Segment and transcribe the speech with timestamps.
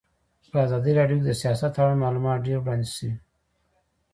[0.51, 3.13] په ازادي راډیو کې د سیاست اړوند معلومات ډېر وړاندې شوي.